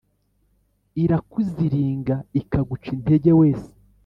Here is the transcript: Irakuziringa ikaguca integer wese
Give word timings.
Irakuziringa 1.03 2.15
ikaguca 2.39 2.87
integer 2.95 3.35
wese 3.39 3.69